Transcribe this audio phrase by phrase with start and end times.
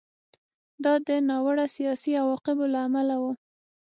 [0.83, 3.23] دا د ناوړه سیاسي عواقبو له امله و